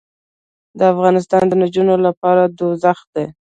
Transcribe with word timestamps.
دافغانستان 0.81 1.43
د 1.47 1.53
نجونو 1.61 1.95
لپاره 2.05 2.43
دوزخ 2.57 2.97
دې 3.13 3.25